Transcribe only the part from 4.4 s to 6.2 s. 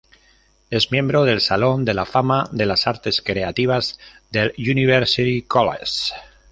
University College.